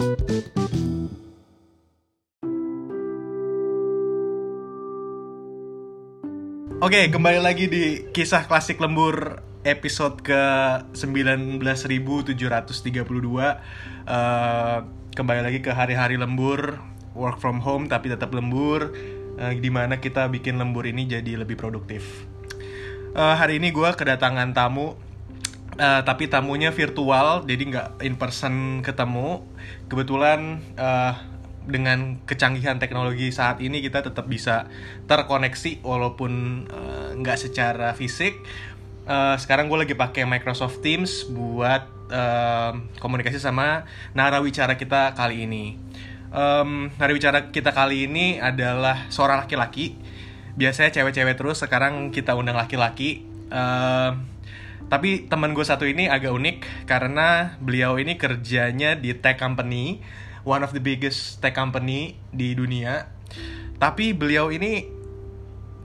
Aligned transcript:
Oke, 0.00 0.16
kembali 7.12 7.36
lagi 7.44 7.68
di 7.68 8.08
kisah 8.08 8.48
klasik 8.48 8.80
lembur 8.80 9.44
episode 9.60 10.24
ke 10.24 10.40
19.732 10.96 12.32
Eh, 14.08 14.78
Kembali 15.12 15.40
lagi 15.44 15.60
ke 15.60 15.68
hari-hari 15.68 16.16
lembur 16.16 16.80
Work 17.12 17.36
from 17.36 17.60
home 17.60 17.84
tapi 17.84 18.08
tetap 18.08 18.32
lembur 18.32 18.96
uh, 19.36 19.52
Di 19.52 19.68
mana 19.68 20.00
kita 20.00 20.32
bikin 20.32 20.56
lembur 20.56 20.88
ini 20.88 21.04
jadi 21.04 21.36
lebih 21.44 21.60
produktif. 21.60 22.24
Eh, 23.12 23.34
Hari 23.36 23.60
ini 23.60 23.68
gue 23.68 23.92
kedatangan 23.92 24.56
tamu 24.56 25.09
Eh, 25.80 26.02
Tapi 26.04 26.28
tamunya 26.28 26.68
virtual 26.76 27.48
Jadi 27.48 27.72
nggak 27.72 28.04
in 28.04 28.20
person 28.20 28.84
ketemu 28.84 29.40
Kebetulan 29.88 30.60
eh, 30.76 31.14
dengan 31.70 32.18
kecanggihan 32.24 32.80
teknologi 32.80 33.30
saat 33.30 33.60
ini 33.60 33.84
kita 33.84 34.00
tetap 34.02 34.26
bisa 34.26 34.66
terkoneksi 35.06 35.84
walaupun 35.84 36.64
eh, 36.66 37.08
nggak 37.20 37.36
secara 37.36 37.92
fisik. 37.92 38.40
Eh, 39.06 39.36
sekarang 39.36 39.68
gue 39.68 39.78
lagi 39.86 39.94
pakai 39.94 40.24
Microsoft 40.24 40.80
Teams 40.80 41.28
buat 41.28 41.84
eh, 42.10 42.72
komunikasi 42.98 43.38
sama 43.38 43.84
narawicara 44.16 44.74
kita 44.80 45.12
kali 45.14 45.46
ini. 45.46 45.76
Em, 46.30 46.94
narawicara 46.94 47.50
kita 47.50 47.74
kali 47.74 48.06
ini 48.06 48.38
adalah 48.38 49.10
seorang 49.10 49.44
laki-laki. 49.46 49.98
Biasanya 50.54 50.94
cewek-cewek 50.94 51.34
terus, 51.38 51.58
sekarang 51.62 52.10
kita 52.14 52.34
undang 52.38 52.58
laki-laki. 52.58 53.26
Tapi 54.90 55.30
teman 55.30 55.54
gue 55.54 55.62
satu 55.62 55.86
ini 55.86 56.10
agak 56.10 56.34
unik 56.34 56.56
karena 56.90 57.54
beliau 57.62 57.94
ini 57.94 58.18
kerjanya 58.18 58.98
di 58.98 59.14
tech 59.14 59.38
company, 59.38 60.02
one 60.42 60.66
of 60.66 60.74
the 60.74 60.82
biggest 60.82 61.38
tech 61.38 61.54
company 61.54 62.18
di 62.34 62.58
dunia. 62.58 63.06
Tapi 63.78 64.10
beliau 64.10 64.50
ini 64.50 64.82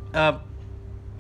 eh, 0.09 0.35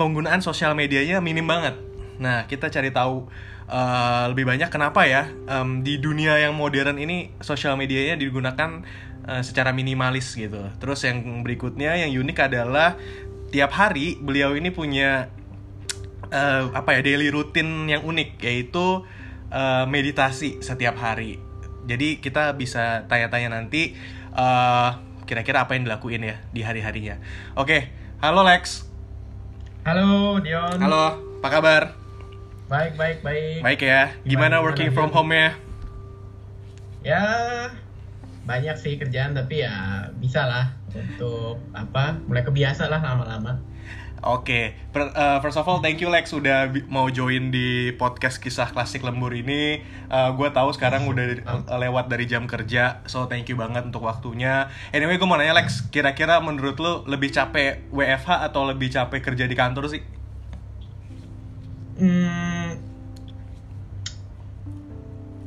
penggunaan 0.01 0.41
sosial 0.41 0.73
medianya 0.73 1.21
minim 1.21 1.45
banget. 1.45 1.77
Nah, 2.17 2.49
kita 2.49 2.73
cari 2.73 2.89
tahu 2.89 3.29
eh, 3.69 4.23
lebih 4.33 4.49
banyak 4.49 4.73
kenapa 4.73 5.05
ya 5.05 5.29
em, 5.29 5.85
di 5.85 6.01
dunia 6.01 6.41
yang 6.41 6.57
modern 6.57 6.97
ini 6.97 7.37
sosial 7.37 7.77
medianya 7.77 8.17
digunakan 8.17 8.81
eh, 9.29 9.45
secara 9.45 9.69
minimalis 9.77 10.33
gitu. 10.33 10.73
Terus 10.81 11.05
yang 11.05 11.45
berikutnya 11.45 12.01
yang 12.01 12.09
unik 12.09 12.49
adalah 12.49 12.97
tiap 13.53 13.77
hari 13.77 14.17
beliau 14.17 14.57
ini 14.57 14.73
punya 14.73 15.29
eh, 16.35 16.63
apa 16.75 16.99
ya 16.99 17.01
daily 17.01 17.31
routine 17.31 17.87
yang 17.87 18.03
unik 18.03 18.43
yaitu 18.43 19.07
eh, 19.49 19.85
meditasi 19.87 20.59
setiap 20.59 20.99
hari. 20.99 21.39
Jadi 21.85 22.19
kita 22.19 22.51
bisa 22.59 23.07
tanya-tanya 23.07 23.55
nanti 23.55 23.95
eh, 24.35 24.89
kira-kira 25.23 25.63
apa 25.65 25.79
yang 25.79 25.87
dilakuin 25.87 26.27
ya 26.27 26.37
di 26.51 26.61
hari-harinya. 26.61 27.17
Oke, 27.55 27.89
halo 28.19 28.43
Lex. 28.43 28.83
Halo 29.87 30.41
Dion. 30.41 30.77
Halo, 30.81 31.21
apa 31.39 31.49
kabar? 31.49 31.83
Baik 32.65 32.97
baik 32.97 33.17
baik. 33.21 33.61
Baik 33.61 33.79
ya. 33.85 34.03
Gimana 34.25 34.59
Gimana, 34.59 34.65
working 34.65 34.89
from 34.91 35.13
home 35.13 35.31
ya? 35.31 35.53
Ya 37.05 37.23
banyak 38.45 38.77
sih 38.77 38.97
kerjaan 38.97 39.37
tapi 39.37 39.61
ya 39.61 40.09
bisa 40.17 40.45
lah 40.45 40.73
untuk 40.89 41.61
apa 41.73 42.17
mulai 42.25 42.41
kebiasa 42.41 42.89
lah 42.89 43.01
lama-lama. 43.01 43.61
Oke, 44.25 44.73
Per- 44.89 45.13
eh, 45.13 45.37
first 45.37 45.53
of 45.53 45.69
all 45.69 45.85
thank 45.85 46.01
you 46.01 46.09
Lex 46.09 46.33
udah 46.33 46.65
mau 46.89 47.05
join 47.13 47.53
di 47.53 47.93
podcast 47.93 48.41
kisah 48.41 48.73
klasik 48.73 49.05
lembur 49.05 49.29
ini. 49.31 49.85
gue 50.05 50.49
tahu 50.49 50.69
sekarang 50.73 51.05
udah 51.05 51.45
Ah. 51.45 51.77
lewat 51.77 52.09
dari 52.09 52.25
jam 52.25 52.49
kerja, 52.49 53.05
so 53.05 53.29
thank 53.29 53.45
you 53.45 53.57
banget 53.57 53.85
untuk 53.85 54.01
waktunya. 54.01 54.65
Anyway, 54.89 55.17
gue 55.17 55.27
mau 55.27 55.37
nanya 55.37 55.53
Lex, 55.53 55.85
kira-kira 55.89 56.41
menurut 56.41 56.77
lu 56.81 57.05
lebih 57.05 57.29
capek 57.29 57.85
WFH 57.93 58.49
atau 58.49 58.65
lebih 58.65 58.89
capek 58.89 59.21
kerja 59.21 59.45
di 59.45 59.53
kantor 59.53 59.93
sih? 59.93 60.01
Hmm, 61.95 62.81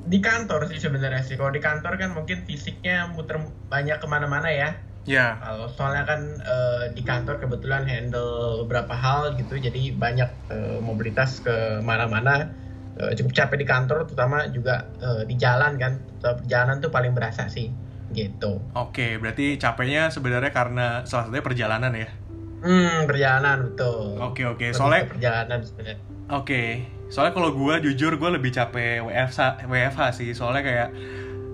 di 0.06 0.18
kantor 0.20 0.68
sih 0.70 0.80
sebenarnya 0.80 1.20
sih. 1.20 1.36
Kalau 1.36 1.52
di 1.52 1.60
kantor 1.60 2.00
kan 2.00 2.10
mungkin 2.16 2.44
fisiknya 2.48 3.10
muter 3.12 3.42
banyak 3.68 4.00
ke 4.00 4.06
mana-mana 4.06 4.48
ya. 4.48 4.80
Ya, 5.08 5.40
Kalau 5.40 5.72
soalnya 5.72 6.04
kan 6.04 6.20
eh, 6.36 6.84
di 6.92 7.00
kantor 7.00 7.40
kebetulan 7.40 7.88
handle 7.88 8.62
beberapa 8.68 8.92
hal 8.92 9.40
gitu, 9.40 9.56
jadi 9.56 9.96
banyak 9.96 10.30
eh, 10.52 10.78
mobilitas 10.84 11.40
ke 11.40 11.80
mana-mana. 11.80 12.52
Eh, 13.00 13.16
cukup 13.16 13.32
capek 13.32 13.64
di 13.64 13.66
kantor, 13.66 14.04
terutama 14.04 14.44
juga 14.52 14.84
eh, 15.00 15.24
di 15.24 15.34
jalan 15.40 15.80
kan. 15.80 15.92
Perjalanan 16.20 16.84
tuh 16.84 16.92
paling 16.92 17.16
berasa 17.16 17.48
sih, 17.48 17.72
gitu. 18.12 18.60
oke. 18.76 19.16
Berarti 19.16 19.56
capeknya 19.56 20.12
sebenarnya 20.12 20.52
karena 20.52 20.86
salah 21.08 21.24
satunya 21.26 21.44
perjalanan 21.44 21.92
ya. 21.96 22.10
Hmm, 22.58 23.06
perjalanan 23.06 23.70
betul. 23.72 24.18
Oke 24.20 24.42
oke. 24.44 24.66
Lebih 24.68 24.76
Soalnya 24.76 25.02
perjalanan 25.08 25.60
sebenarnya. 25.64 25.98
Oke, 26.28 26.84
soalnya 27.08 27.32
kalau 27.32 27.56
gue 27.56 27.88
jujur 27.88 28.20
gue 28.20 28.30
lebih 28.36 28.52
capek 28.52 29.00
WFH, 29.00 29.64
WFH 29.64 30.00
sih, 30.12 30.36
soalnya 30.36 30.60
kayak 30.60 30.88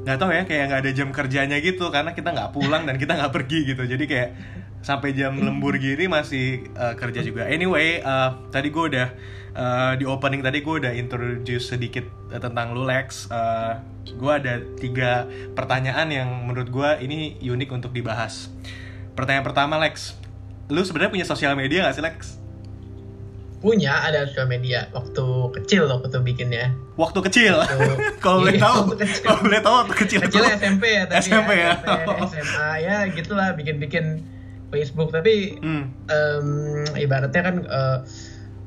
nggak 0.05 0.17
tahu 0.21 0.31
ya 0.31 0.45
kayak 0.45 0.65
nggak 0.69 0.81
ada 0.85 0.93
jam 0.93 1.09
kerjanya 1.11 1.57
gitu 1.65 1.89
karena 1.89 2.13
kita 2.13 2.31
nggak 2.37 2.53
pulang 2.53 2.85
dan 2.85 3.01
kita 3.01 3.17
nggak 3.17 3.33
pergi 3.33 3.73
gitu, 3.73 3.83
jadi 3.89 4.05
kayak 4.05 4.31
sampai 4.85 5.17
jam 5.17 5.33
lembur 5.41 5.81
gini 5.81 6.05
masih 6.13 6.69
uh, 6.77 6.93
kerja 6.93 7.25
juga. 7.25 7.49
Anyway, 7.49 8.05
uh, 8.05 8.37
tadi 8.53 8.69
gue 8.69 8.85
udah 8.93 9.09
uh, 9.57 9.93
di 9.97 10.05
opening 10.05 10.45
tadi 10.45 10.61
gue 10.61 10.75
udah 10.77 10.93
introduce 10.93 11.73
sedikit 11.73 12.05
uh, 12.29 12.37
tentang 12.37 12.77
lu 12.77 12.85
Lex. 12.85 13.33
Uh, 13.33 13.81
gue 14.05 14.29
ada 14.29 14.61
tiga 14.77 15.25
pertanyaan 15.57 16.13
yang 16.13 16.29
menurut 16.45 16.69
gue 16.69 16.91
ini 17.01 17.41
unik 17.41 17.73
untuk 17.73 17.97
dibahas. 17.97 18.53
Pertanyaan 19.17 19.49
pertama 19.49 19.81
Lex, 19.81 20.21
lu 20.69 20.85
sebenarnya 20.85 21.17
punya 21.17 21.25
sosial 21.25 21.57
media 21.57 21.89
gak 21.89 21.97
sih 21.97 22.05
Lex? 22.05 22.44
Punya 23.65 23.97
ada 23.99 24.29
sosial 24.29 24.45
media 24.47 24.93
waktu 24.93 25.25
kecil 25.55 25.89
waktu 25.89 26.07
itu 26.07 26.21
bikinnya. 26.21 26.77
Waktu 26.95 27.19
kecil. 27.23 27.57
Waktu- 27.57 27.97
Kalau 28.23 28.37
boleh 28.39 28.53
Iya, 28.53 28.63
tahu, 28.63 28.77
waktu 28.87 29.05
kalau 29.19 29.41
boleh 29.41 29.61
tahu 29.61 29.75
waktu 29.81 29.95
kecil. 29.99 30.19
Kecil 30.23 30.45
SMP 30.53 30.85
ya 30.93 31.03
tapi 31.07 31.21
SMP 31.25 31.51
ya. 31.55 31.73
SMP, 31.75 32.09
SMA 32.31 32.69
ya 32.79 32.97
gitulah 33.09 33.49
bikin-bikin 33.53 34.21
Facebook 34.69 35.09
tapi 35.09 35.57
Hmm. 35.57 35.89
em, 36.07 36.49
ibaratnya 36.95 37.41
kan 37.43 37.57
eh, 37.63 37.99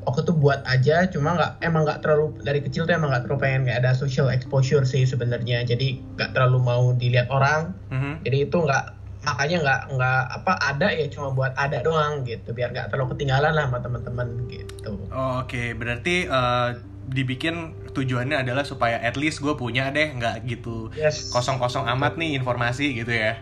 waktu 0.01 0.23
itu 0.23 0.33
buat 0.33 0.63
aja 0.63 1.03
cuma 1.05 1.35
nggak 1.35 1.59
emang 1.61 1.83
nggak 1.83 1.99
terlalu 1.99 2.31
dari 2.39 2.59
kecil 2.59 2.83
tuh 2.83 2.95
emang 2.95 3.11
nggak 3.11 3.23
terlalu 3.23 3.39
pengen 3.39 3.61
kayak 3.65 3.79
ada 3.81 3.91
social 3.91 4.27
exposure 4.27 4.81
sih 4.81 5.03
sebenarnya 5.03 5.61
jadi 5.61 5.87
nggak 6.15 6.31
terlalu 6.31 6.57
mau 6.59 6.89
dilihat 6.91 7.27
orang 7.27 7.75
Mhm. 7.89 8.23
jadi 8.23 8.37
itu 8.41 8.57
nggak 8.57 8.83
makanya 9.19 9.57
nggak 9.59 9.81
nggak 9.91 10.21
apa 10.33 10.53
ada 10.63 10.87
ya 10.89 11.05
cuma 11.09 11.27
buat 11.29 11.51
ada 11.53 11.83
doang 11.83 12.23
gitu 12.23 12.55
biar 12.55 12.71
nggak 12.71 12.87
terlalu 12.87 13.11
ketinggalan 13.11 13.51
lah 13.51 13.67
sama 13.67 13.83
teman-teman 13.83 14.27
gitu 14.47 14.66
Oh, 15.11 15.43
Oke, 15.43 15.75
berarti 15.75 16.27
eh, 16.27 16.69
dibikin 17.07 17.75
tujuannya 17.95 18.43
adalah 18.43 18.67
supaya 18.67 18.99
at 18.99 19.15
least 19.15 19.39
gue 19.39 19.55
punya 19.55 19.89
deh, 19.89 20.11
nggak 20.17 20.43
gitu 20.47 20.91
yes. 20.93 21.31
kosong-kosong 21.31 21.87
amat 21.97 22.19
nih 22.19 22.35
informasi 22.37 22.93
gitu 22.99 23.13
ya. 23.15 23.39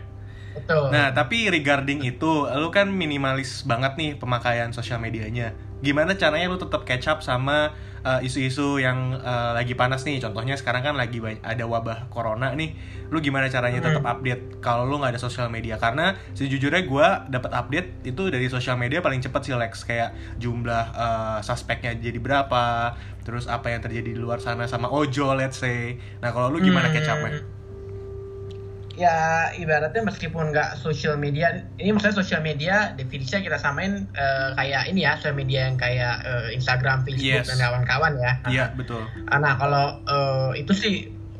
Betul 0.56 0.88
Nah, 0.88 1.12
tapi 1.12 1.52
regarding 1.52 2.00
itu, 2.02 2.48
lu 2.48 2.68
kan 2.72 2.88
minimalis 2.88 3.62
banget 3.62 3.92
nih 4.00 4.10
pemakaian 4.16 4.72
sosial 4.72 4.96
medianya. 4.98 5.52
Gimana 5.84 6.16
caranya 6.16 6.48
lu 6.48 6.56
tetap 6.56 6.88
catch 6.88 7.04
up 7.04 7.20
sama 7.20 7.76
uh, 8.00 8.24
isu-isu 8.24 8.80
yang 8.80 9.12
uh, 9.20 9.52
lagi 9.52 9.76
panas 9.76 10.08
nih? 10.08 10.24
Contohnya 10.24 10.56
sekarang 10.56 10.80
kan 10.80 10.96
lagi 10.96 11.20
ada 11.44 11.68
wabah 11.68 12.08
corona 12.08 12.56
nih. 12.56 12.72
Lu 13.12 13.20
gimana 13.20 13.52
caranya 13.52 13.84
Hmm. 13.84 13.92
tetap 13.92 14.04
update 14.08 14.64
kalau 14.64 14.88
lu 14.88 14.96
nggak 14.96 15.12
ada 15.14 15.20
sosial 15.20 15.52
media? 15.52 15.76
Karena 15.76 16.16
sejujurnya 16.32 16.82
gua 16.88 17.28
dapat 17.28 17.52
update 17.52 18.08
itu 18.08 18.32
dari 18.32 18.48
sosial 18.48 18.80
media 18.80 19.04
paling 19.04 19.20
cepet 19.20 19.40
sih 19.44 19.52
Lex. 19.52 19.84
Kayak 19.84 20.16
jumlah 20.40 20.84
uh, 20.96 21.38
suspeknya 21.44 21.92
jadi 22.00 22.16
berapa, 22.16 22.96
terus 23.22 23.44
apa 23.44 23.68
yang 23.68 23.84
terjadi 23.84 24.16
di 24.16 24.18
luar 24.18 24.40
sana 24.40 24.64
sama 24.64 24.88
ojol 24.88 25.36
let's 25.36 25.60
say. 25.60 26.00
Nah, 26.24 26.32
kalau 26.32 26.48
lu 26.48 26.64
gimana 26.64 26.88
Hmm. 26.88 26.96
catch 26.96 27.12
up-nya? 27.12 27.55
Ya 28.96 29.16
ibaratnya 29.52 30.00
meskipun 30.00 30.56
nggak 30.56 30.80
social 30.80 31.20
media 31.20 31.52
ini 31.76 31.92
maksudnya 31.92 32.16
social 32.16 32.40
media 32.40 32.96
definisinya 32.96 33.44
kita 33.44 33.58
samain 33.60 34.08
eh, 34.10 34.48
kayak 34.56 34.88
ini 34.88 35.04
ya 35.04 35.20
social 35.20 35.36
media 35.36 35.68
yang 35.68 35.76
kayak 35.76 36.24
eh, 36.24 36.48
Instagram, 36.56 37.04
Facebook 37.04 37.44
Yes. 37.44 37.46
dan 37.46 37.60
kawan-kawan 37.60 38.16
ya. 38.16 38.32
Iya, 38.48 38.64
betul. 38.72 39.04
Ah, 39.28 39.36
Nah 39.36 39.60
kalau 39.60 39.86
eh, 40.02 40.64
itu 40.64 40.72
sih 40.72 40.94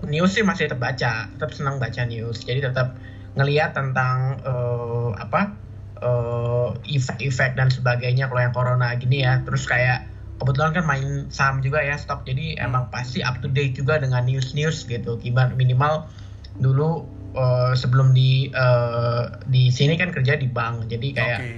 news 0.05 0.37
sih 0.37 0.45
masih 0.45 0.69
tetap 0.69 0.85
baca, 0.85 1.33
tetap 1.33 1.51
senang 1.51 1.81
baca 1.81 2.05
news. 2.05 2.45
Jadi 2.45 2.61
tetap 2.61 2.93
ngelihat 3.35 3.73
tentang 3.73 4.37
eh, 4.45 5.11
apa 5.17 5.57
eh, 5.97 6.69
efek-efek 6.93 7.57
dan 7.57 7.73
sebagainya 7.73 8.29
kalau 8.29 8.41
yang 8.45 8.53
corona 8.53 8.93
gini 8.95 9.25
ya. 9.25 9.41
Terus 9.49 9.65
kayak 9.65 10.05
kebetulan 10.37 10.77
kan 10.77 10.85
main 10.85 11.33
saham 11.33 11.65
juga 11.65 11.81
ya 11.81 11.97
stok, 11.97 12.29
jadi 12.29 12.61
Hmm. 12.61 12.69
emang 12.69 12.85
pasti 12.93 13.25
up 13.25 13.41
to 13.41 13.49
date 13.49 13.73
juga 13.73 13.97
dengan 13.97 14.29
news-news 14.29 14.85
gitu. 14.85 15.17
Kibar 15.17 15.57
minimal 15.57 16.05
dulu 16.57 17.09
eh, 17.37 17.73
sebelum 17.77 18.17
di 18.17 18.49
eh, 18.49 19.23
di 19.45 19.69
sini 19.69 20.01
kan 20.01 20.11
kerja 20.11 20.41
di 20.41 20.49
bank, 20.49 20.89
jadi 20.89 21.09
kayak 21.13 21.39
Oke. 21.39 21.51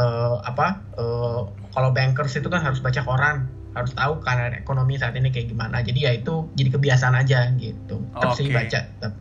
eh, 0.00 0.36
apa 0.42 0.66
eh, 0.96 1.40
kalau 1.70 1.90
bankers 1.92 2.34
itu 2.40 2.48
kan 2.48 2.64
harus 2.64 2.80
baca 2.80 3.04
koran 3.04 3.52
harus 3.76 3.92
tahu 3.92 4.24
kan 4.24 4.56
ekonomi 4.56 4.96
saat 4.96 5.12
ini 5.20 5.28
kayak 5.28 5.52
gimana 5.52 5.84
jadi 5.84 6.08
ya 6.08 6.12
itu 6.16 6.48
jadi 6.56 6.80
kebiasaan 6.80 7.12
aja 7.12 7.52
gitu 7.60 8.08
tetap 8.08 8.32
sih 8.32 8.48
Oke. 8.48 8.56
baca 8.56 8.80
tetap 8.88 9.12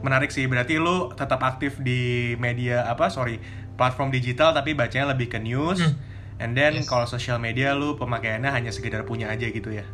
menarik 0.00 0.32
sih. 0.32 0.48
Berarti 0.48 0.80
lu 0.80 1.12
tetap 1.14 1.40
aktif 1.44 1.78
di 1.80 2.34
media 2.40 2.88
apa? 2.88 3.12
Sorry, 3.12 3.38
platform 3.76 4.10
digital 4.12 4.52
tapi 4.56 4.72
bacanya 4.72 5.12
lebih 5.12 5.30
ke 5.30 5.38
news. 5.40 5.80
Hmm. 5.80 5.94
And 6.40 6.56
then 6.56 6.80
Yes. 6.80 6.88
kalau 6.88 7.04
sosial 7.04 7.36
media 7.36 7.76
lu 7.76 8.00
pemakaiannya 8.00 8.48
hanya 8.48 8.72
sekedar 8.72 9.04
punya 9.04 9.28
aja 9.28 9.44
gitu 9.44 9.70
ya. 9.70 9.84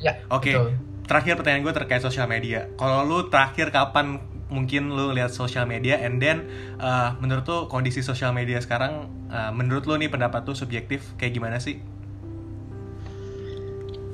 Ya, 0.00 0.20
Oke. 0.28 0.52
betul. 0.52 0.76
Terakhir 1.08 1.42
pertanyaan 1.42 1.66
gue 1.66 1.74
terkait 1.74 2.04
sosial 2.04 2.30
media. 2.30 2.70
Kalau 2.78 3.02
lu 3.02 3.26
terakhir 3.32 3.74
kapan 3.74 4.22
mungkin 4.50 4.90
lu 4.90 5.14
lihat 5.14 5.30
sosial 5.30 5.64
media 5.64 5.96
and 6.02 6.18
then 6.18 6.44
uh, 6.82 7.14
menurut 7.22 7.46
lu 7.46 7.58
kondisi 7.70 8.02
sosial 8.02 8.34
media 8.34 8.58
sekarang 8.58 9.06
uh, 9.30 9.54
menurut 9.54 9.86
lu 9.86 9.94
nih 9.96 10.10
pendapat 10.10 10.42
tuh 10.42 10.58
subjektif 10.58 11.06
kayak 11.16 11.38
gimana 11.38 11.62
sih? 11.62 11.78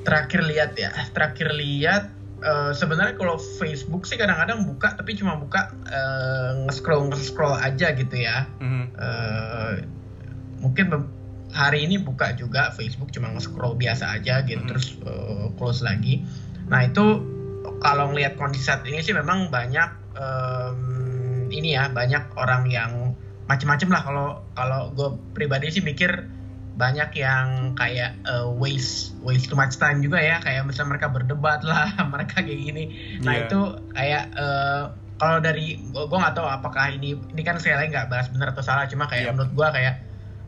Terakhir 0.07 0.39
lihat 0.47 0.71
ya, 0.79 0.87
terakhir 1.11 1.51
lihat 1.51 2.15
eh, 2.39 2.71
sebenarnya 2.71 3.19
kalau 3.19 3.35
Facebook 3.59 4.07
sih 4.07 4.15
kadang-kadang 4.15 4.63
buka 4.63 4.95
tapi 4.95 5.19
cuma 5.19 5.35
buka 5.35 5.75
eh, 5.83 6.63
nge-scroll 6.63 7.11
nge-scroll 7.11 7.59
aja 7.59 7.91
gitu 7.91 8.15
ya. 8.15 8.47
Mhm. 8.63 8.83
Eh, 8.95 9.73
mungkin 10.63 11.11
hari 11.51 11.83
ini 11.83 11.99
buka 11.99 12.31
juga 12.39 12.71
Facebook 12.71 13.11
cuma 13.11 13.35
nge-scroll 13.35 13.75
biasa 13.75 14.15
aja 14.15 14.47
gitu 14.47 14.63
Mhm. 14.63 14.69
terus 14.71 14.95
eh, 15.03 15.51
close 15.59 15.83
lagi. 15.83 16.23
Nah 16.71 16.87
itu 16.87 17.19
kalau 17.83 18.15
ngelihat 18.15 18.39
kondisi 18.39 18.63
saat 18.63 18.87
ini 18.87 19.03
sih 19.03 19.11
memang 19.11 19.51
banyak 19.51 20.06
em, 20.17 20.79
ini 21.49 21.73
ya 21.73 21.87
banyak 21.87 22.35
orang 22.35 22.67
yang 22.67 22.91
macem-macem 23.45 23.87
lah 23.87 24.01
kalau 24.01 24.27
kalau 24.51 24.91
gue 24.91 25.09
pribadi 25.31 25.69
sih 25.69 25.79
mikir 25.79 26.27
banyak 26.77 27.09
yang 27.15 27.73
kayak 27.73 28.19
eh, 28.23 28.45
waste 28.53 29.17
waste 29.21 29.47
too 29.47 29.57
much 29.57 29.77
time 29.77 29.97
juga 29.97 30.19
ya 30.19 30.37
kayak 30.37 30.61
misalnya 30.61 30.93
mereka 30.93 31.07
berdebat 31.09 31.63
lah 31.63 31.89
mereka 32.13 32.43
kayak 32.43 32.59
gini 32.59 32.83
nah 33.21 33.33
Iya. 33.33 33.47
itu 33.47 33.61
kayak 33.93 34.23
eh, 34.35 34.83
kalau 35.17 35.41
dari 35.41 35.81
gue 35.89 36.05
nggak 36.13 36.35
tahu 36.35 36.45
apakah 36.45 36.93
ini 36.93 37.17
ini 37.33 37.41
kan 37.41 37.57
sekali 37.57 37.81
lagi 37.81 37.89
nggak 37.89 38.09
bahas 38.11 38.29
benar 38.29 38.53
atau 38.53 38.61
salah 38.61 38.85
cuma 38.85 39.07
kayak 39.07 39.31
Yep. 39.31 39.33
menurut 39.33 39.53
gue 39.55 39.67
kayak 39.73 39.95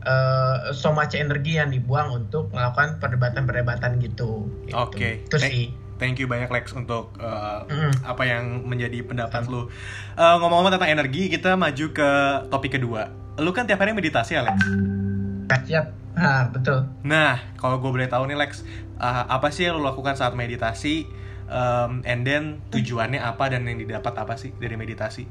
eh, 0.00 0.56
so 0.70 0.92
much 0.92 1.12
energi 1.12 1.58
yang 1.58 1.68
dibuang 1.68 2.08
untuk 2.14 2.48
melakukan 2.52 2.96
perdebatan-perdebatan 3.00 3.98
gitu. 3.98 4.48
gitu. 4.64 4.72
Oke. 4.72 5.24
Itu 5.26 5.36
Thank- 5.36 5.52
sih. 5.52 5.66
Thank 6.00 6.16
you 6.16 6.26
banyak 6.26 6.48
Lex 6.48 6.72
untuk 6.72 7.12
uh, 7.20 7.68
Mm. 7.68 7.92
apa 8.08 8.22
yang 8.24 8.64
menjadi 8.64 9.04
pendapat 9.04 9.44
lu. 9.52 9.68
Uh, 10.16 10.40
ngomong-ngomong 10.40 10.72
tentang 10.72 10.96
energi, 10.96 11.28
kita 11.28 11.60
maju 11.60 11.86
ke 11.92 12.10
topik 12.48 12.80
kedua. 12.80 13.12
Lu 13.36 13.52
kan 13.52 13.68
tiap 13.68 13.84
hari 13.84 13.92
meditasi 13.92 14.40
ya, 14.40 14.48
Lex? 14.48 14.58
Siap. 15.68 15.86
Nah, 16.16 16.48
betul. 16.48 16.88
Nah, 17.04 17.38
kalau 17.60 17.78
gue 17.78 17.90
boleh 17.92 18.08
tahu 18.08 18.26
nih 18.26 18.40
Lex, 18.40 18.64
uh, 18.96 19.28
apa 19.28 19.52
sih 19.52 19.68
yang 19.68 19.76
lu 19.76 19.84
lakukan 19.84 20.16
saat 20.16 20.32
meditasi? 20.32 21.04
Um, 21.50 22.06
and 22.06 22.22
then 22.22 22.62
tujuannya 22.70 23.18
apa 23.18 23.50
dan 23.50 23.66
yang 23.66 23.82
didapat 23.82 24.14
apa 24.14 24.38
sih 24.38 24.54
dari 24.56 24.78
meditasi? 24.78 25.26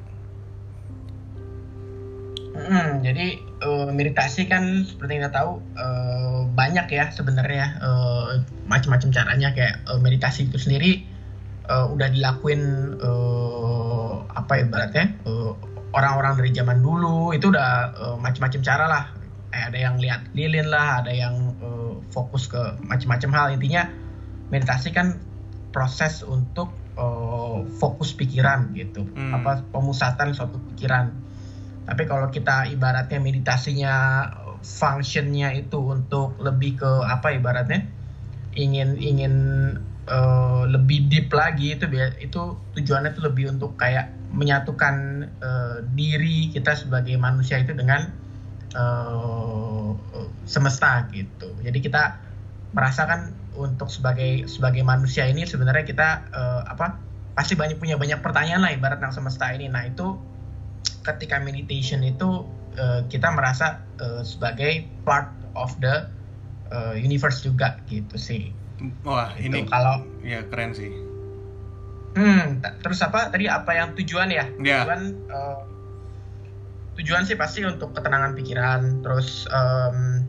Mm, 2.60 3.00
jadi 3.08 3.28
eh, 3.40 3.90
meditasi 3.96 4.52
kan 4.52 4.84
seperti 4.84 5.16
yang 5.16 5.32
kita 5.32 5.36
tahu 5.40 5.52
eh, 5.80 6.19
banyak 6.60 6.88
ya 6.92 7.08
sebenarnya 7.16 7.80
eh, 7.80 8.44
macam-macam 8.68 9.10
caranya. 9.16 9.56
Kayak 9.56 9.80
eh, 9.88 10.00
meditasi 10.04 10.52
itu 10.52 10.60
sendiri 10.60 11.08
eh, 11.72 11.86
udah 11.88 12.12
dilakuin 12.12 12.62
eh, 13.00 14.12
apa 14.36 14.52
ya 14.60 14.68
ibaratnya 14.68 15.06
eh, 15.24 15.52
orang-orang 15.96 16.44
dari 16.44 16.52
zaman 16.52 16.84
dulu. 16.84 17.32
Itu 17.32 17.56
udah 17.56 17.70
eh, 17.96 18.18
macam-macam 18.20 18.60
cara 18.60 18.86
lah. 18.92 19.06
Kayak 19.50 19.66
ada 19.74 19.80
yang 19.80 19.96
lihat 20.04 20.22
lilin 20.36 20.68
lah 20.68 21.00
ada 21.00 21.12
yang 21.16 21.56
eh, 21.64 21.94
fokus 22.12 22.52
ke 22.52 22.60
macam-macam 22.84 23.30
hal. 23.32 23.48
Intinya 23.56 23.88
meditasi 24.52 24.92
kan 24.92 25.16
proses 25.72 26.28
untuk 26.28 26.76
eh, 27.00 27.58
fokus 27.80 28.12
pikiran 28.12 28.76
gitu. 28.76 29.08
Hmm. 29.16 29.40
apa 29.40 29.64
pemusatan 29.72 30.36
suatu 30.36 30.60
pikiran. 30.76 31.32
Tapi 31.90 32.06
kalau 32.06 32.30
kita 32.30 32.70
ibaratnya 32.70 33.18
meditasinya 33.18 33.96
functionnya 34.64 35.56
itu 35.56 35.80
untuk 35.80 36.36
lebih 36.40 36.80
ke 36.80 36.92
apa 37.08 37.36
ibaratnya 37.36 37.88
ingin 38.58 39.00
ingin 39.00 39.34
eh, 40.10 40.64
lebih 40.68 41.08
deep 41.08 41.32
lagi 41.32 41.78
itu 41.78 41.86
itu 42.20 42.42
tujuannya 42.76 43.16
itu 43.16 43.22
lebih 43.24 43.46
untuk 43.56 43.80
kayak 43.80 44.12
menyatukan 44.34 45.26
eh, 45.42 45.78
diri 45.96 46.54
kita 46.54 46.76
sebagai 46.76 47.16
manusia 47.18 47.62
itu 47.62 47.74
dengan 47.74 48.12
eh, 48.76 49.90
semesta 50.50 51.06
gitu. 51.14 51.54
Jadi 51.62 51.80
kita 51.80 52.18
merasakan 52.74 53.34
untuk 53.58 53.90
sebagai 53.90 54.46
sebagai 54.46 54.86
manusia 54.86 55.26
ini 55.26 55.46
sebenarnya 55.46 55.86
kita 55.86 56.10
eh, 56.30 56.62
apa 56.70 57.02
pasti 57.34 57.56
banyak 57.56 57.80
punya 57.80 57.96
banyak 57.96 58.20
pertanyaan 58.20 58.62
lah 58.66 58.72
ibarat 58.74 59.00
yang 59.00 59.14
semesta 59.14 59.50
ini. 59.54 59.72
Nah 59.72 59.88
itu 59.88 60.18
ketika 61.06 61.40
meditation 61.42 62.04
itu 62.04 62.46
eh, 62.80 63.02
kita 63.12 63.28
merasa 63.38 63.66
eh, 64.00 64.24
sebagai 64.24 64.72
part 65.04 65.28
of 65.56 65.76
the 65.84 66.08
eh, 66.72 66.96
universe 67.00 67.44
juga 67.44 67.84
gitu 67.92 68.16
sih. 68.16 68.56
Wah, 69.04 69.36
Itu 69.36 69.60
ini 69.60 69.68
kalau 69.68 69.96
ya 70.24 70.48
keren 70.48 70.72
sih. 70.72 70.92
hmm 72.18 72.60
terus 72.84 73.00
apa 73.06 73.30
tadi 73.32 73.46
apa 73.48 73.72
yang 73.80 73.90
tujuan 73.96 74.30
ya? 74.34 74.46
Ya. 74.60 74.84
Tujuan 74.84 75.02
eh, 75.30 75.60
tujuan 77.00 77.24
sih 77.24 77.38
pasti 77.40 77.64
untuk 77.64 77.96
ketenangan 77.96 78.36
pikiran, 78.36 79.00
terus 79.04 79.48
em, 79.48 80.28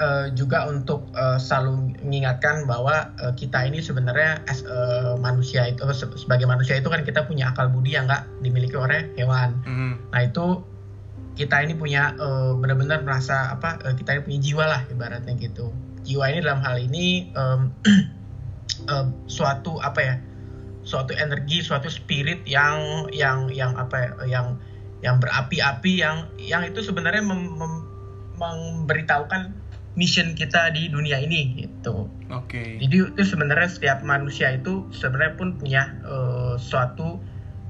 eh, 0.00 0.26
juga 0.38 0.66
untuk 0.70 1.12
eh, 1.14 1.38
selalu 1.38 2.00
mengingatkan 2.06 2.64
bahwa 2.70 3.12
eh, 3.20 3.32
kita 3.36 3.68
ini 3.68 3.78
sebenarnya 3.84 4.42
as 4.48 4.64
a 4.66 4.78
manusia 5.20 5.68
itu 5.68 5.82
se- 5.92 6.16
sebagai 6.18 6.46
manusia 6.48 6.78
itu 6.80 6.88
kan 6.88 7.02
kita 7.04 7.26
punya 7.28 7.52
akal 7.52 7.68
budi 7.70 7.94
yang 7.96 8.08
nggak 8.08 8.24
dimiliki 8.40 8.76
oleh 8.78 9.12
hewan. 9.18 9.60
Mhm. 9.66 9.92
Nah 10.12 10.20
itu 10.24 10.64
kita 11.34 11.66
ini 11.66 11.74
punya 11.74 12.14
eh, 12.14 12.52
benar-benar 12.54 13.02
merasa 13.02 13.50
apa 13.50 13.82
eh, 13.82 13.94
kita 13.98 14.14
ini 14.18 14.22
punya 14.22 14.40
jiwa 14.40 14.64
lah 14.70 14.82
ibaratnya 14.86 15.34
gitu. 15.38 15.74
Jiwa 16.06 16.30
ini 16.30 16.38
dalam 16.44 16.62
hal 16.62 16.78
ini 16.78 17.34
em, 17.34 17.60
eh, 18.94 19.06
suatu 19.26 19.82
apa 19.82 20.00
ya? 20.00 20.16
Suatu 20.84 21.16
energi, 21.16 21.64
suatu 21.64 21.88
spirit 21.90 22.46
yang 22.46 23.08
yang 23.10 23.50
yang 23.50 23.74
apa 23.74 23.96
ya? 23.98 24.10
Yang 24.38 24.46
yang 25.02 25.16
berapi-api 25.20 25.92
yang 26.00 26.30
yang 26.40 26.62
itu 26.64 26.80
sebenarnya 26.80 27.20
mem- 27.20 27.56
mem- 27.58 27.86
memberitahukan 28.38 29.64
mission 29.94 30.34
kita 30.34 30.74
di 30.74 30.90
dunia 30.90 31.22
ini 31.22 31.54
gitu. 31.66 32.10
Oke. 32.30 32.82
Jadi 32.82 33.14
itu 33.14 33.22
sebenarnya 33.22 33.70
setiap 33.70 34.02
manusia 34.02 34.50
itu 34.54 34.90
sebenarnya 34.90 35.34
pun 35.38 35.58
punya 35.58 35.98
eh, 36.02 36.54
suatu 36.58 37.22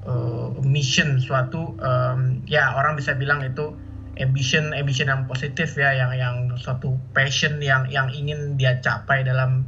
eh, 0.05 0.49
mission, 0.61 1.17
suatu 1.19 1.75
em, 1.77 2.44
ya 2.44 2.75
orang 2.75 2.94
bisa 2.94 3.13
bilang 3.13 3.41
itu 3.41 3.73
ambition, 4.15 4.70
ambition 4.70 5.08
yang 5.08 5.25
positif 5.25 5.75
ya, 5.75 5.91
yang 5.91 6.13
yang 6.13 6.34
suatu 6.55 6.94
passion 7.11 7.58
yang 7.58 7.89
yang 7.89 8.08
ingin 8.08 8.55
dia 8.55 8.79
capai 8.79 9.23
dalam 9.23 9.67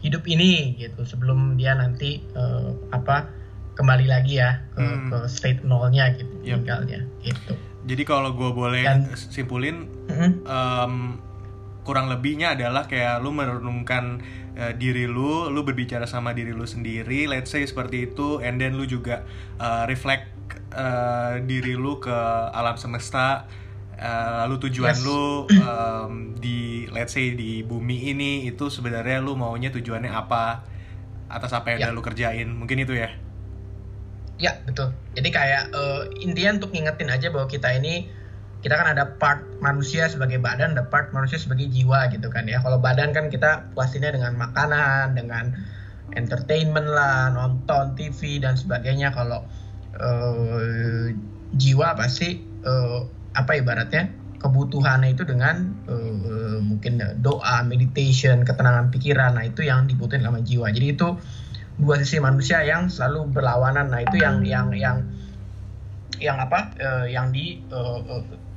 hidup 0.00 0.24
ini 0.24 0.76
gitu 0.76 1.02
sebelum 1.02 1.56
dia 1.56 1.74
nanti 1.74 2.22
eh, 2.22 2.70
apa 2.90 3.26
kembali 3.74 4.06
lagi 4.06 4.36
ya 4.36 4.60
ke, 4.70 4.80
Hmm. 4.80 5.08
ke 5.08 5.18
state 5.26 5.60
nolnya 5.62 6.12
gitu 6.12 6.30
Yep. 6.40 6.56
tinggalnya 6.60 7.00
gitu. 7.22 7.52
Jadi 7.80 8.02
kalau 8.04 8.30
gue 8.30 8.52
boleh 8.52 8.84
Dan- 8.84 9.08
simpulin, 9.16 9.88
Mm-mm. 10.06 10.44
em, 10.44 10.94
kurang 11.80 12.06
lebihnya 12.06 12.52
adalah 12.52 12.84
kayak 12.84 13.18
lu 13.18 13.32
merenungkan 13.32 14.20
eh, 14.60 14.72
diri 14.76 15.08
lu, 15.08 15.48
lu 15.48 15.64
berbicara 15.64 16.04
sama 16.04 16.36
diri 16.36 16.52
lu 16.52 16.68
sendiri, 16.68 17.24
let's 17.24 17.48
say 17.48 17.64
seperti 17.64 18.12
itu, 18.12 18.44
and 18.44 18.60
then 18.60 18.76
lu 18.76 18.84
juga 18.84 19.24
eh, 19.56 19.84
reflect 19.88 20.28
eh, 20.76 21.40
diri 21.42 21.74
lu 21.74 21.96
ke 21.96 22.12
alam 22.52 22.76
semesta, 22.76 23.48
eh, 23.96 24.32
lalu 24.44 24.68
tujuan 24.68 24.92
Yes. 24.92 25.02
lu 25.02 25.48
em, 25.48 26.12
di 26.36 26.60
let's 26.92 27.16
say 27.16 27.32
di 27.32 27.64
bumi 27.64 28.12
ini 28.12 28.44
itu 28.44 28.68
sebenarnya 28.68 29.18
lu 29.18 29.32
maunya 29.34 29.72
tujuannya 29.72 30.12
apa 30.12 30.62
atas 31.30 31.54
apa 31.54 31.72
yang 31.72 31.78
Ya. 31.78 31.84
udah 31.88 31.94
lu 31.96 32.02
kerjain, 32.02 32.48
mungkin 32.50 32.82
itu 32.82 32.92
ya. 32.92 33.10
Ya 34.36 34.56
betul. 34.64 34.90
Jadi 35.12 35.28
kayak 35.28 35.68
eh, 35.68 36.02
intinya 36.24 36.56
untuk 36.56 36.72
ngingetin 36.72 37.08
aja 37.08 37.28
bahwa 37.28 37.44
kita 37.44 37.76
ini 37.76 38.08
kita 38.60 38.76
kan 38.76 38.92
ada 38.92 39.16
part 39.16 39.40
manusia 39.64 40.04
sebagai 40.08 40.36
badan, 40.36 40.76
ada 40.76 40.84
part 40.84 41.12
manusia 41.16 41.40
sebagai 41.40 41.68
jiwa 41.72 42.12
gitu 42.12 42.28
kan 42.28 42.44
ya. 42.44 42.60
Kalau 42.60 42.76
badan 42.76 43.16
kan 43.16 43.32
kita 43.32 43.72
puasinnya 43.72 44.12
dengan 44.12 44.36
makanan, 44.36 45.16
dengan 45.16 45.56
entertainment 46.12 46.84
lah, 46.84 47.32
nonton 47.32 47.96
TV 47.96 48.36
dan 48.36 48.60
sebagainya. 48.60 49.16
Kalau 49.16 49.48
eh, 49.96 51.16
jiwa 51.56 51.96
pasti 51.96 52.40
eh, 52.44 53.00
apa 53.32 53.52
ibaratnya 53.56 54.12
kebutuhannya 54.40 55.16
itu 55.16 55.24
dengan 55.24 55.72
eh, 55.88 56.60
mungkin 56.60 57.00
doa, 57.24 57.64
meditation, 57.64 58.44
ketenangan 58.44 58.92
pikiran. 58.92 59.40
Nah 59.40 59.48
itu 59.48 59.64
yang 59.64 59.88
dibutuhin 59.88 60.20
sama 60.20 60.44
jiwa. 60.44 60.68
Jadi 60.68 60.86
itu 61.00 61.16
dua 61.80 61.96
sisi 61.96 62.20
manusia 62.20 62.60
yang 62.60 62.92
selalu 62.92 63.32
berlawanan. 63.32 63.88
Nah 63.88 64.04
itu 64.04 64.20
yang 64.20 64.44
yang 64.44 64.68
yang 64.76 65.08
yang 66.20 66.36
apa 66.36 66.76
eh, 66.76 67.06
yang 67.16 67.32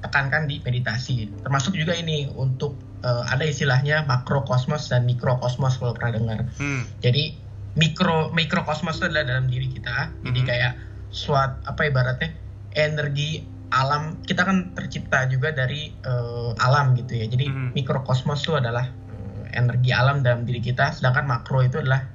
ditekankan 0.04 0.52
di 0.52 0.60
meditasi. 0.60 1.32
Termasuk 1.48 1.80
juga 1.80 1.96
ini 1.96 2.28
untuk 2.36 2.76
eh, 3.04 3.24
ada 3.32 3.48
istilahnya 3.48 4.04
makrokosmos 4.04 4.92
dan 4.92 5.08
mikrokosmos 5.08 5.80
kalau 5.80 5.96
pernah 5.96 6.20
dengar. 6.20 6.40
Hmm. 6.60 6.84
Jadi 7.00 7.40
mikro 7.80 8.32
mikrokosmos 8.36 9.00
itu 9.00 9.08
adalah 9.08 9.28
dalam 9.40 9.48
diri 9.48 9.72
kita. 9.72 10.12
Jadi 10.24 10.40
Mhm. 10.44 10.48
kayak 10.48 10.74
suat 11.12 11.60
apa 11.64 11.88
ibaratnya 11.88 12.32
energi 12.74 13.44
alam 13.74 14.22
kita 14.24 14.46
kan 14.46 14.72
tercipta 14.78 15.26
juga 15.26 15.50
dari 15.50 15.90
uh, 16.06 16.54
alam 16.62 16.94
gitu 16.94 17.18
ya 17.18 17.26
jadi 17.26 17.50
Mhm. 17.50 17.68
mikrokosmos 17.74 18.46
itu 18.46 18.54
adalah 18.54 18.86
uh, 18.86 19.46
energi 19.50 19.90
alam 19.90 20.22
dalam 20.22 20.46
diri 20.46 20.62
kita 20.62 20.94
sedangkan 20.94 21.26
makro 21.26 21.62
itu 21.66 21.82
adalah 21.82 22.06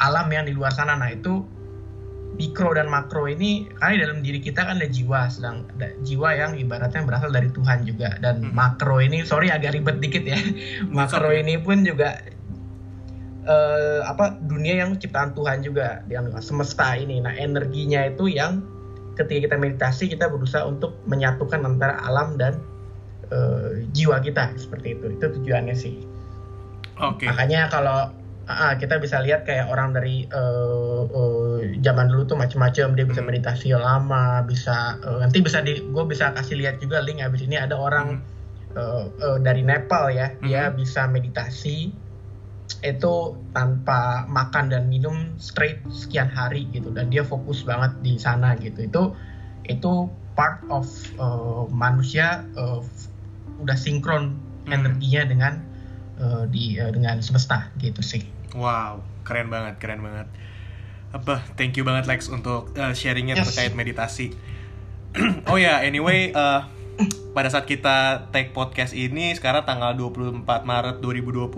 alam 0.00 0.28
yang 0.32 0.48
di 0.48 0.56
luar 0.56 0.72
sana 0.72 0.96
nah 0.96 1.12
itu 1.12 1.44
mikro 2.34 2.74
dan 2.74 2.90
makro 2.90 3.30
ini 3.30 3.70
karena 3.78 3.92
di 3.94 4.00
dalam 4.02 4.18
diri 4.20 4.40
kita 4.42 4.66
kan 4.66 4.82
ada 4.82 4.90
jiwa 4.90 5.30
sedang 5.30 5.62
ada 5.78 5.94
jiwa 6.02 6.34
yang 6.34 6.58
ibaratnya 6.58 7.06
berasal 7.06 7.30
dari 7.30 7.46
Tuhan 7.50 7.86
juga 7.86 8.18
dan 8.18 8.42
Mhm. 8.42 8.52
makro 8.52 8.98
ini 8.98 9.22
sorry 9.22 9.54
agak 9.54 9.74
ribet 9.74 10.02
dikit 10.02 10.24
ya 10.26 10.34
makro 10.96 11.30
okay. 11.30 11.46
ini 11.46 11.62
pun 11.62 11.86
juga 11.86 12.18
eh, 13.44 14.00
apa 14.02 14.40
dunia 14.40 14.82
yang 14.82 14.96
ciptaan 14.96 15.36
Tuhan 15.36 15.62
juga 15.62 16.02
yang 16.08 16.32
semesta 16.40 16.96
ini 16.96 17.20
nah 17.20 17.30
energinya 17.32 18.08
itu 18.08 18.26
yang 18.26 18.64
ketika 19.14 19.52
kita 19.52 19.56
meditasi 19.60 20.04
kita 20.10 20.26
berusaha 20.26 20.66
untuk 20.66 20.98
menyatukan 21.06 21.62
antara 21.62 22.02
alam 22.02 22.34
dan 22.34 22.58
eh, 23.30 23.86
jiwa 23.94 24.18
kita 24.18 24.58
seperti 24.58 24.98
itu 24.98 25.06
itu 25.14 25.26
tujuannya 25.38 25.76
sih 25.76 26.02
Oke. 26.98 27.26
makanya 27.30 27.70
kalau 27.70 28.10
ah, 28.50 28.72
kita 28.80 28.94
bisa 29.04 29.16
lihat 29.24 29.40
kayak 29.48 29.66
orang 29.72 29.88
dari 29.96 30.10
eh, 30.28 31.02
eh, 31.18 31.80
zaman 31.86 32.06
dulu 32.10 32.22
tuh 32.30 32.36
macam-macam 32.42 32.86
dia 32.96 33.04
bisa 33.10 33.20
Hmm. 33.22 33.28
meditasi 33.30 33.66
lama 33.76 34.44
bisa 34.50 34.72
eh, 35.06 35.16
nanti 35.22 35.38
bisa 35.46 35.58
di 35.66 35.70
gue 35.94 36.04
bisa 36.12 36.24
kasih 36.36 36.56
lihat 36.60 36.74
juga 36.82 36.96
link. 37.06 37.18
Abis 37.26 37.42
ini 37.46 37.56
ada 37.64 37.76
orang 37.80 38.08
eh, 38.76 39.04
eh, 39.24 39.38
dari 39.46 39.62
Nepal 39.70 40.04
ya. 40.18 40.26
Dia 40.46 40.60
Mhm. 40.72 40.76
bisa 40.80 41.00
meditasi 41.14 41.70
itu 42.84 43.06
tanpa 43.54 43.92
makan 44.36 44.64
dan 44.72 44.82
minum 44.92 45.16
straight 45.40 45.88
sekian 45.88 46.28
hari 46.38 46.68
gitu. 46.74 46.88
Dan 46.96 47.08
dia 47.12 47.22
fokus 47.24 47.64
banget 47.70 47.90
di 48.06 48.10
sana 48.20 48.46
gitu. 48.60 48.78
Itu 48.88 48.98
itu 49.64 49.88
part 50.36 50.66
of 50.68 50.86
eh, 51.18 51.64
manusia 51.72 52.24
f- 52.56 53.08
udah 53.62 53.76
sinkron 53.78 54.22
Hmm. 54.66 54.72
energinya 54.76 55.20
dengan 55.30 55.52
eh, 56.20 56.44
di 56.54 56.58
eh, 56.80 56.90
dengan 56.96 57.16
semesta 57.26 57.72
gitu 57.82 58.00
sih 58.12 58.33
Wow, 58.54 59.02
keren 59.22 59.50
banget, 59.50 59.76
keren 59.76 59.98
banget. 59.98 60.30
Apa, 61.10 61.42
thank 61.54 61.74
you 61.74 61.82
banget 61.82 62.06
Lex 62.06 62.26
untuk 62.26 62.70
uh, 62.74 62.94
sharingnya 62.94 63.34
Yes. 63.34 63.50
terkait 63.50 63.74
meditasi. 63.74 64.30
oh 65.50 65.58
ya, 65.58 65.82
anyway, 65.82 66.30
uh, 66.30 66.66
pada 67.30 67.50
saat 67.50 67.66
kita 67.66 68.30
take 68.30 68.50
podcast 68.50 68.94
ini 68.94 69.34
sekarang 69.34 69.66
tanggal 69.66 69.90
24 69.92 70.46
Maret 70.62 71.02
2020 71.02 71.50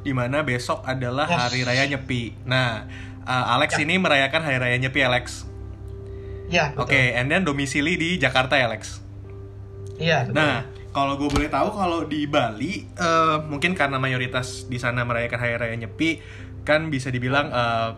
di 0.00 0.14
mana 0.14 0.42
besok 0.42 0.82
adalah 0.82 1.26
Yes. 1.26 1.38
hari 1.40 1.60
raya 1.62 1.84
Nyepi. 1.88 2.38
Nah, 2.42 2.86
uh, 3.22 3.44
Alex 3.52 3.74
Ya. 3.74 3.82
ini 3.82 3.98
merayakan 3.98 4.40
hari 4.40 4.58
raya 4.58 4.78
Nyepi 4.78 5.02
Alex. 5.02 5.50
ya. 6.46 6.70
Oke, 6.76 7.16
and 7.16 7.26
then 7.26 7.42
domisili 7.42 7.96
di 7.96 8.14
Jakarta 8.16 8.54
ya 8.54 8.70
Alex. 8.70 9.01
Iya. 9.96 10.24
Nah, 10.28 10.64
kalau 10.92 11.16
gue 11.16 11.28
boleh 11.28 11.48
tahu 11.48 11.72
kalau 11.72 12.04
di 12.04 12.28
Bali 12.28 12.84
eh, 12.84 13.36
mungkin 13.48 13.72
karena 13.72 13.96
mayoritas 13.96 14.68
di 14.68 14.76
sana 14.76 15.02
merayakan 15.02 15.40
hari 15.40 15.56
raya 15.56 15.76
Nyepi 15.76 16.20
kan 16.62 16.94
bisa 16.94 17.10
dibilang 17.10 17.50
eh, 17.50 17.90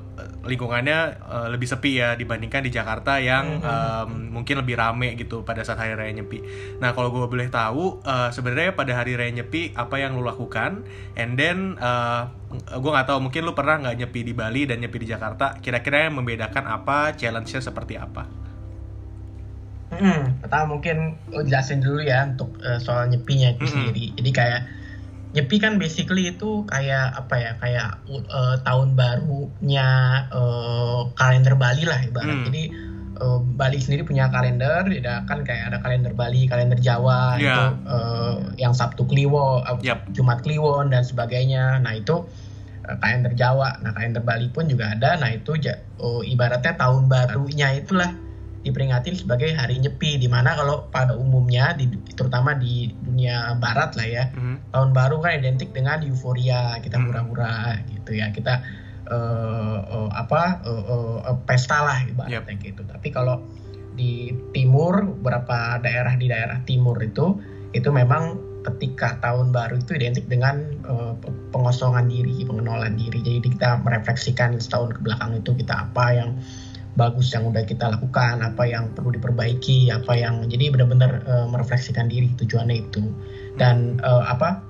lingkungannya 0.49 0.99
eh, 1.21 1.49
lebih 1.53 1.69
sepi 1.69 2.01
ya 2.01 2.17
dibandingkan 2.17 2.65
di 2.65 2.73
Jakarta 2.73 3.21
yang 3.21 3.61
Mhm. 3.61 3.67
em, 3.67 4.11
mungkin 4.33 4.57
lebih 4.65 4.79
rame 4.79 5.19
gitu 5.21 5.45
pada 5.45 5.61
saat 5.61 5.77
hari 5.77 5.93
raya 5.93 6.13
Nyepi. 6.17 6.41
Nah, 6.81 6.97
kalau 6.97 7.13
gue 7.13 7.27
boleh 7.29 7.51
tahu 7.53 8.01
eh, 8.01 8.31
sebenarnya 8.33 8.73
pada 8.73 8.95
hari 8.97 9.19
raya 9.19 9.33
Nyepi 9.37 9.75
apa 9.77 10.01
yang 10.01 10.17
lo 10.17 10.25
lakukan? 10.25 10.87
And 11.19 11.37
then 11.37 11.77
eh, 11.77 12.23
gue 12.55 12.91
nggak 12.95 13.11
tahu 13.11 13.19
mungkin 13.19 13.43
lo 13.43 13.53
pernah 13.53 13.83
nggak 13.83 13.97
nyepi 13.99 14.21
di 14.23 14.33
Bali 14.33 14.63
dan 14.65 14.79
nyepi 14.79 15.03
di 15.03 15.09
Jakarta. 15.11 15.59
Kira-kira 15.59 16.07
yang 16.07 16.23
membedakan 16.23 16.65
apa? 16.71 17.11
Challenge-nya 17.19 17.59
seperti 17.59 17.99
apa? 17.99 18.44
Hmm, 19.93 20.41
pertama 20.43 20.75
mungkin 20.75 21.21
lo 21.29 21.45
jelasin 21.45 21.79
dulu 21.79 22.03
ya 22.03 22.25
untuk 22.27 22.57
eh, 22.61 22.81
soal 22.81 23.07
nyepinya 23.09 23.55
itu 23.55 23.63
Mm-mm. 23.63 23.73
sendiri. 23.73 24.07
Jadi 24.17 24.31
kayak 24.33 24.61
nyepi 25.35 25.57
kan 25.59 25.79
basically 25.79 26.31
itu 26.31 26.63
kayak 26.67 27.15
apa 27.15 27.35
ya? 27.37 27.53
Kayak 27.59 27.89
eh, 28.11 28.57
tahun 28.63 28.95
barunya 28.95 29.89
eh, 30.33 31.01
kalender 31.15 31.55
Bali 31.55 31.85
lah 31.87 32.01
ibarat. 32.03 32.43
Hmm. 32.43 32.47
Jadi 32.49 32.63
eh, 33.23 33.39
Bali 33.55 33.79
sendiri 33.79 34.03
punya 34.03 34.31
kalender, 34.31 34.83
ya 34.91 35.23
kan 35.27 35.47
kayak 35.47 35.71
ada 35.71 35.79
kalender 35.79 36.11
Bali, 36.11 36.51
kalender 36.51 36.79
Jawa 36.81 37.39
Ya. 37.39 37.55
itu 37.55 37.63
eh, 37.87 38.37
yang 38.59 38.75
Sabtu 38.75 39.07
Kliwon, 39.07 39.63
eh, 39.63 39.79
Yap. 39.95 40.11
Jumat 40.11 40.43
Kliwon 40.43 40.91
dan 40.91 41.07
sebagainya. 41.07 41.79
Nah 41.79 41.95
itu 41.95 42.27
kalender 42.99 43.33
Jawa. 43.33 43.79
Nah 43.79 43.95
kalender 43.95 44.27
Bali 44.27 44.51
pun 44.51 44.67
juga 44.67 44.91
ada. 44.91 45.15
Nah 45.17 45.31
itu 45.31 45.55
ja- 45.57 45.79
oh, 46.03 46.21
ibaratnya 46.21 46.75
tahun 46.75 47.07
barunya 47.07 47.79
itulah 47.79 48.11
diperingati 48.65 49.13
sebagai 49.13 49.53
hari 49.53 49.77
nyepi. 49.79 50.17
Di 50.17 50.27
mana 50.27 50.57
kalau 50.57 50.89
pada 50.89 51.13
umumnya, 51.13 51.77
di, 51.77 51.87
terutama 52.17 52.57
di 52.57 52.97
dunia 53.05 53.61
Barat 53.61 53.93
lah 53.95 54.09
ya, 54.09 54.25
Mhm. 54.33 54.73
tahun 54.73 54.91
baru 54.97 55.21
kan 55.21 55.37
identik 55.39 55.71
dengan 55.77 56.01
euforia, 56.03 56.81
kita 56.81 56.97
Hmm. 56.99 57.13
hura-hura 57.13 57.85
gitu 57.93 58.17
ya, 58.17 58.33
kita 58.33 58.65
eh, 59.05 59.79
eh, 59.85 60.11
apa 60.17 60.65
eh, 60.65 60.85
eh, 60.89 61.17
eh, 61.29 61.39
pesta 61.45 61.85
lah 61.85 62.09
ibaratnya 62.09 62.57
gitu. 62.57 62.89
Tapi 62.89 63.13
kalau 63.13 63.45
di 63.93 64.33
timur, 64.57 65.05
beberapa 65.21 65.77
daerah 65.85 66.17
di 66.17 66.27
daerah 66.33 66.65
timur 66.65 66.97
itu, 67.05 67.37
itu 67.77 67.93
memang 67.93 68.41
ketika 68.65 69.21
tahun 69.21 69.53
baru 69.53 69.77
itu 69.77 69.93
identik 70.01 70.25
dengan 70.25 70.81
pe- 71.21 71.37
pengosongan 71.53 72.09
diri, 72.09 72.49
pengenalan 72.49 72.97
diri. 72.97 73.21
Jadi 73.21 73.45
kita 73.45 73.85
merefleksikan 73.85 74.57
setahun 74.57 74.97
ke 74.97 75.01
belakang 75.05 75.37
itu 75.37 75.53
kita 75.53 75.85
apa 75.85 76.05
yang 76.17 76.31
bagus 76.95 77.35
yang 77.35 77.45
udah 77.45 77.63
kita 77.63 77.91
lakukan, 77.91 78.39
apa 78.39 78.65
yang 78.65 78.95
perlu 78.95 79.11
diperbaiki, 79.11 79.91
apa 79.91 80.15
yang 80.15 80.47
jadi 80.47 80.71
benar-benar 80.71 81.27
eh, 81.27 81.47
merefleksikan 81.51 82.07
diri 82.07 82.31
tujuannya 82.35 82.77
itu. 82.87 83.03
Dan 83.55 83.99
eh, 83.99 84.23
apa 84.25 84.63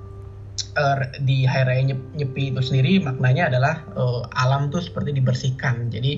eh, 0.75 0.97
di 1.21 1.45
hari 1.45 1.64
raya 1.69 1.83
Nyep- 1.93 2.12
nyepi 2.14 2.50
itu 2.50 2.61
sendiri 2.61 3.00
maknanya 3.00 3.52
adalah 3.52 3.85
eh, 3.93 4.21
alam 4.35 4.69
tuh 4.69 4.81
seperti 4.81 5.12
dibersihkan. 5.12 5.93
Jadi 5.93 6.12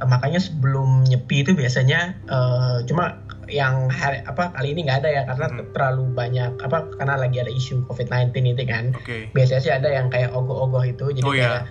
eh, 0.00 0.06
makanya 0.08 0.40
sebelum 0.40 1.04
nyepi 1.04 1.44
itu 1.44 1.52
biasanya 1.52 2.16
eh, 2.24 2.76
cuma 2.88 3.20
yang 3.52 3.92
hari 3.92 4.24
apa 4.24 4.54
kali 4.56 4.72
ini 4.72 4.88
nggak 4.88 5.04
ada 5.04 5.10
ya 5.12 5.22
karena 5.28 5.46
Mhm. 5.52 5.64
terlalu 5.76 6.04
banyak 6.08 6.50
apa 6.62 6.88
karena 6.96 7.20
lagi 7.20 7.36
ada 7.36 7.52
isu 7.52 7.84
COVID-19 7.84 8.32
itu 8.48 8.64
kan 8.64 8.96
Oke. 8.96 9.28
biasanya 9.36 9.60
sih 9.60 9.72
ada 9.74 9.92
yang 9.92 10.08
kayak 10.08 10.32
ogoh-ogoh 10.32 10.80
itu 10.86 11.04
jadi 11.12 11.26
Oh, 11.26 11.34
iya. 11.36 11.44
kayak 11.60 11.62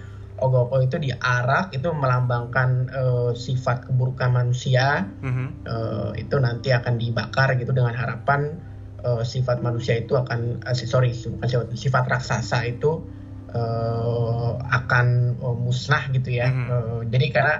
ogoh-ogoh 0.43 0.81
itu 0.88 0.98
diarak 1.05 1.71
itu 1.77 1.88
melambangkan 2.01 2.69
eh, 3.00 3.31
sifat 3.45 3.77
keburukan 3.88 4.29
manusia 4.39 4.86
Mhm. 5.21 5.45
eh, 5.71 6.10
itu 6.21 6.36
nanti 6.45 6.69
akan 6.74 6.95
dibakar 7.01 7.48
gitu 7.60 7.71
dengan 7.77 7.93
harapan 8.01 8.41
eh, 9.05 9.24
sifat 9.33 9.57
manusia 9.65 9.93
itu 10.01 10.13
akan 10.17 10.39
eh, 10.67 10.75
sorry 10.93 11.10
bukan 11.33 11.48
sifat, 11.51 11.67
sifat 11.77 12.03
raksasa 12.13 12.57
itu 12.74 12.91
eh, 13.53 14.51
akan 14.77 15.07
eh, 15.45 15.55
musnah 15.65 16.03
gitu 16.15 16.29
ya 16.39 16.48
Mhm. 16.50 16.67
Eh, 16.71 17.00
jadi 17.13 17.25
karena 17.36 17.55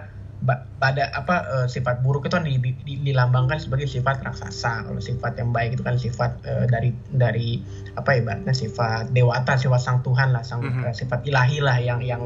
pada 0.82 1.14
apa 1.14 1.36
eh, 1.46 1.68
sifat 1.70 2.02
buruk 2.02 2.26
itu 2.26 2.34
kan 2.34 2.42
di- 2.42 2.58
di- 2.58 3.02
dilambangkan 3.06 3.62
sebagai 3.62 3.86
sifat 3.86 4.26
raksasa 4.26 4.90
kalau 4.90 4.98
sifat 4.98 5.38
yang 5.38 5.54
baik 5.54 5.78
itu 5.78 5.84
kan 5.86 6.02
sifat 6.02 6.42
eh, 6.42 6.66
dari 6.66 6.90
dari 7.08 7.62
apa 7.94 8.18
ibaratnya 8.18 8.50
sifat 8.50 9.14
dewata 9.14 9.54
sifat 9.54 9.78
sang 9.78 10.02
Tuhan 10.02 10.34
lah 10.34 10.42
sang 10.42 10.66
Mhm. 10.66 10.90
eh, 10.90 10.96
sifat 10.98 11.22
ilahi 11.30 11.62
lah 11.62 11.78
yang 11.78 12.02
yang 12.02 12.26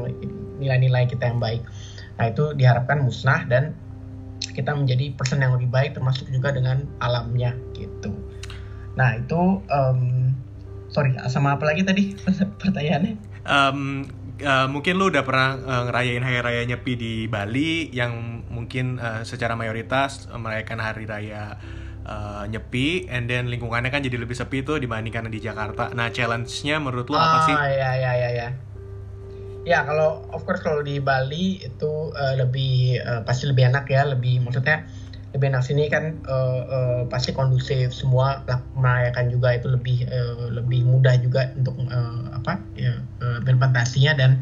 nilai-nilai 0.56 1.04
kita 1.04 1.28
yang 1.28 1.36
baik 1.36 1.60
nah 2.16 2.24
itu 2.24 2.56
diharapkan 2.56 3.04
musnah 3.04 3.44
dan 3.44 3.76
kita 4.56 4.72
menjadi 4.72 5.12
person 5.12 5.44
yang 5.44 5.52
lebih 5.52 5.68
baik 5.68 5.92
termasuk 5.92 6.32
juga 6.32 6.48
dengan 6.48 6.88
alamnya 6.96 7.52
gitu. 7.76 8.08
Nah 8.96 9.20
itu 9.20 9.60
em, 9.68 10.32
sorry 10.88 11.12
sama 11.28 11.60
apa 11.60 11.68
lagi 11.68 11.84
tadi 11.84 12.16
pertanyaannya? 12.64 13.20
Em, 13.44 14.08
eh, 14.40 14.66
mungkin 14.68 15.00
lu 15.00 15.08
udah 15.08 15.24
pernah 15.24 15.48
eh, 15.56 15.82
ngerayain 15.88 16.24
hari 16.24 16.40
raya 16.40 16.62
Nyepi 16.68 16.92
di 16.96 17.14
Bali 17.26 17.88
yang 17.92 18.44
mungkin 18.52 19.00
eh, 19.00 19.22
secara 19.24 19.56
mayoritas 19.56 20.28
merayakan 20.32 20.78
hari 20.80 21.04
raya 21.04 21.56
eh, 22.04 22.44
Nyepi 22.48 23.08
and 23.08 23.28
then 23.28 23.48
lingkungannya 23.48 23.88
kan 23.88 24.04
jadi 24.04 24.16
lebih 24.20 24.36
sepi 24.36 24.62
tuh 24.62 24.80
dibandingkan 24.80 25.28
di 25.28 25.40
Jakarta. 25.40 25.92
Nah, 25.92 26.12
challenge-nya 26.12 26.80
menurut 26.80 27.08
lu 27.08 27.16
apa 27.16 27.38
sih? 27.48 27.54
Ah 27.56 27.68
ya 27.68 27.90
ya 27.96 28.12
ya 28.16 28.30
ya. 28.30 28.48
Ya 29.66 29.82
kalau 29.82 30.22
of 30.30 30.46
course 30.46 30.62
kalau 30.62 30.78
di 30.86 31.02
Bali 31.02 31.58
itu 31.58 31.92
eh, 32.14 32.34
lebih 32.38 33.02
eh, 33.02 33.20
pasti 33.26 33.50
lebih 33.50 33.66
enak 33.68 33.90
ya, 33.90 34.06
lebih 34.06 34.38
maksudnya 34.44 34.86
lebih 35.36 35.52
enak 35.52 35.62
sini 35.62 35.86
kan 35.86 36.24
eh, 36.24 36.60
eh, 36.66 37.00
pasti 37.06 37.30
kondusif 37.30 37.92
semua 37.92 38.40
merayakan 38.72 39.28
juga 39.28 39.52
itu 39.52 39.68
lebih 39.68 40.08
eh, 40.08 40.48
lebih 40.50 40.82
mudah 40.82 41.14
juga 41.20 41.52
untuk 41.52 41.76
eh, 41.84 42.22
apa 42.32 42.56
ya 42.72 42.96
berfantasinya 43.20 44.16
dan 44.16 44.40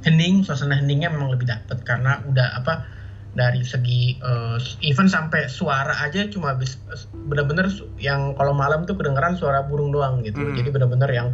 hening 0.00 0.40
suasana 0.40 0.80
heningnya 0.80 1.12
memang 1.12 1.36
lebih 1.36 1.44
dapet 1.46 1.84
karena 1.84 2.24
udah 2.24 2.56
apa 2.56 2.88
dari 3.30 3.62
segi 3.62 4.16
eh, 4.18 4.56
even 4.82 5.06
sampai 5.06 5.46
suara 5.46 5.94
aja 6.00 6.26
cuma 6.26 6.56
bis- 6.56 6.80
bener-bener 7.28 7.68
yang 8.00 8.32
kalau 8.34 8.56
malam 8.56 8.88
tuh 8.88 8.96
kedengeran 8.96 9.36
suara 9.36 9.62
burung 9.62 9.92
doang 9.92 10.24
gitu 10.24 10.40
Hmm. 10.40 10.56
jadi 10.56 10.72
bener-bener 10.72 11.10
yang 11.12 11.28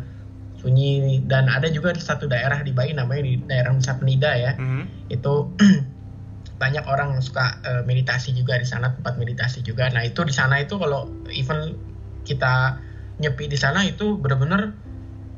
sunyi 0.57 1.23
dan 1.25 1.47
ada 1.47 1.69
juga 1.69 1.95
di 1.95 2.03
satu 2.03 2.27
daerah 2.27 2.61
di 2.61 2.75
Bali 2.75 2.91
namanya 2.91 3.23
di 3.23 3.39
daerah 3.45 3.71
Nusa 3.71 3.95
Penida 3.97 4.35
ya 4.35 4.59
Mhm. 4.59 4.83
itu 5.15 5.35
banyak 6.57 6.85
orang 6.89 7.17
yang 7.17 7.23
suka 7.23 7.61
uh, 7.65 7.83
meditasi 7.85 8.33
juga 8.33 8.57
di 8.57 8.65
sana 8.65 8.93
tempat 8.93 9.21
meditasi 9.21 9.61
juga. 9.61 9.89
Nah 9.93 10.05
itu 10.05 10.25
di 10.25 10.33
sana 10.33 10.61
itu 10.61 10.81
kalau 10.81 11.09
even 11.29 11.77
kita 12.25 12.81
nyepi 13.21 13.49
di 13.49 13.57
sana 13.61 13.85
itu 13.85 14.17
benar-benar 14.17 14.73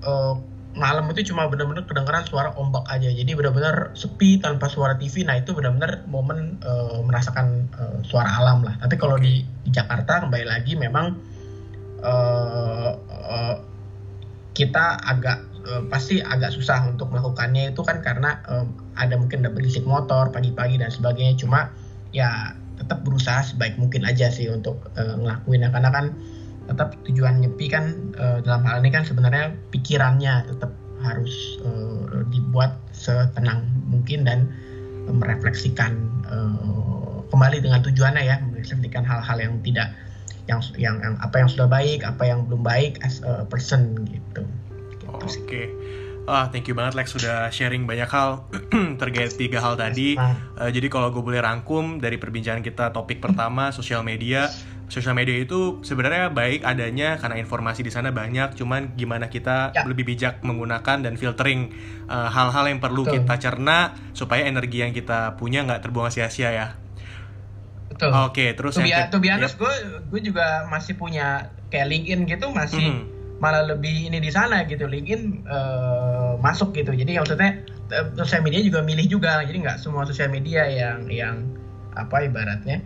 uh, 0.06 0.34
malam 0.78 1.10
itu 1.10 1.34
cuma 1.34 1.50
benar-benar 1.50 1.90
kedengaran 1.90 2.22
suara 2.22 2.54
ombak 2.54 2.86
aja. 2.86 3.10
Jadi 3.10 3.34
benar-benar 3.34 3.98
sepi 3.98 4.38
tanpa 4.38 4.70
suara 4.70 4.94
TV 4.94 5.26
nah 5.26 5.34
itu 5.34 5.50
benar-benar 5.50 6.06
momen 6.06 6.62
uh, 6.62 7.02
merasakan 7.02 7.66
uh, 7.74 7.98
suara 8.06 8.30
alam 8.38 8.62
lah. 8.62 8.78
Tapi 8.78 8.94
kalau 8.94 9.18
di, 9.18 9.42
di 9.66 9.70
Jakarta 9.74 10.22
kembali 10.22 10.46
lagi 10.46 10.78
memang 10.78 11.18
uh, 12.06 12.92
uh, 13.10 13.56
kita 14.54 15.02
agak 15.02 15.42
uh, 15.68 15.82
pasti 15.92 16.24
agak 16.24 16.56
susah 16.56 16.88
untuk 16.88 17.12
melakukannya 17.12 17.70
itu 17.76 17.84
kan 17.84 18.00
karena 18.00 18.40
uh, 18.48 18.64
ada 18.96 19.14
mungkin 19.20 19.44
ada 19.44 19.52
berisik 19.52 19.84
motor 19.84 20.32
pagi-pagi 20.32 20.80
dan 20.80 20.88
sebagainya 20.88 21.36
cuma 21.36 21.68
ya 22.10 22.56
tetap 22.80 23.04
berusaha 23.04 23.42
sebaik 23.44 23.76
mungkin 23.76 24.08
aja 24.08 24.32
sih 24.32 24.48
untuk 24.48 24.80
uh, 24.96 25.14
ngelakuinnya 25.20 25.68
karena 25.68 25.90
kan 25.92 26.06
tetap 26.68 26.96
tujuan 27.08 27.40
nyepi 27.40 27.66
kan 27.68 28.12
uh, 28.20 28.38
dalam 28.44 28.64
hal 28.64 28.80
ini 28.80 28.92
kan 28.92 29.04
sebenarnya 29.04 29.56
pikirannya 29.72 30.48
tetap 30.48 30.72
harus 31.00 31.60
uh, 31.64 32.24
dibuat 32.28 32.76
setenang 32.90 33.64
mungkin 33.86 34.26
dan 34.26 34.50
merefleksikan 35.08 35.96
uh, 36.28 37.24
kembali 37.32 37.64
dengan 37.64 37.80
tujuannya 37.80 38.22
ya 38.24 38.36
merefleksikan 38.44 39.04
hal-hal 39.04 39.38
yang 39.40 39.54
tidak 39.64 39.88
yang, 40.48 40.60
yang 40.80 40.96
yang 41.04 41.14
apa 41.20 41.44
yang 41.44 41.48
sudah 41.48 41.68
baik 41.68 42.00
apa 42.04 42.24
yang 42.24 42.48
belum 42.48 42.64
baik 42.64 43.00
as 43.04 43.20
a 43.24 43.44
person 43.48 44.08
gitu. 44.08 44.42
Oke. 45.08 45.44
Okay. 45.44 45.66
Ah, 46.28 46.52
thank 46.52 46.68
you 46.68 46.76
banget 46.76 46.92
Lex 46.92 47.16
sudah 47.16 47.48
sharing 47.48 47.88
banyak 47.88 48.04
hal 48.04 48.44
terkait 49.00 49.32
tiga 49.40 49.64
hal 49.64 49.80
tadi. 49.80 50.12
Uh, 50.20 50.68
jadi 50.68 50.92
kalau 50.92 51.08
gue 51.08 51.24
boleh 51.24 51.40
rangkum 51.40 51.96
dari 52.04 52.20
perbincangan 52.20 52.60
kita 52.60 52.92
topik 52.92 53.24
pertama 53.24 53.72
sosial 53.72 54.04
media, 54.04 54.44
sosial 54.92 55.16
media 55.16 55.36
itu 55.40 55.80
sebenarnya 55.84 56.32
baik 56.32 56.64
adanya 56.64 57.20
karena 57.20 57.36
informasi 57.40 57.84
di 57.84 57.92
sana 57.92 58.12
banyak 58.12 58.56
cuman 58.56 58.96
gimana 58.96 59.28
kita 59.28 59.76
ya. 59.76 59.84
lebih 59.84 60.08
bijak 60.08 60.40
menggunakan 60.40 61.04
dan 61.04 61.14
filtering 61.20 61.72
eh, 62.08 62.28
hal-hal 62.28 62.64
uh, 62.64 62.70
yang 62.72 62.80
perlu 62.80 63.04
Betul. 63.04 63.24
kita 63.24 63.34
cerna 63.36 63.96
supaya 64.16 64.48
energi 64.48 64.80
yang 64.80 64.96
kita 64.96 65.36
punya 65.36 65.64
nggak 65.68 65.84
terbuang 65.84 66.08
sia-sia 66.08 66.50
ya 66.50 66.68
Betul. 67.88 68.14
Oke, 68.14 68.30
okay, 68.30 68.48
terus 68.54 68.78
tuh 68.78 68.86
yang 68.86 69.10
tuh 69.10 69.18
biasa 69.18 69.58
gue 69.58 69.74
gue 70.06 70.20
juga 70.22 70.70
masih 70.70 70.94
punya 70.94 71.50
kayak 71.66 71.86
LinkedIn 71.88 72.20
gitu 72.30 72.46
masih 72.54 72.78
mm 72.78 72.94
-hmm. 72.94 73.17
Malah 73.38 73.62
lebih 73.66 74.10
ini 74.10 74.18
di 74.18 74.30
sana 74.34 74.66
gitu 74.66 74.86
LinkedIn 74.90 75.46
uh, 75.46 76.34
masuk 76.42 76.74
gitu. 76.74 76.90
Jadi 76.94 77.18
maksudnya 77.18 77.62
uh, 77.94 78.06
sosial 78.18 78.42
media 78.42 78.62
juga 78.62 78.82
milih 78.82 79.06
juga. 79.06 79.42
Jadi 79.46 79.62
nggak 79.62 79.78
semua 79.78 80.06
sosial 80.06 80.30
media 80.30 80.66
yang 80.66 81.06
yang 81.10 81.36
apa 81.94 82.26
ibaratnya 82.26 82.82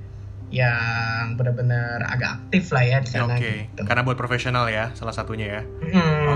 yang 0.52 1.40
benar-benar 1.40 2.04
agak 2.04 2.44
aktif 2.44 2.68
lah 2.76 2.84
ya 2.84 3.00
di 3.00 3.08
sana. 3.08 3.32
Oke, 3.32 3.40
okay. 3.40 3.56
gitu. 3.72 3.88
karena 3.88 4.04
buat 4.04 4.20
profesional 4.20 4.68
ya 4.68 4.92
salah 4.92 5.16
satunya 5.16 5.46
ya. 5.48 5.62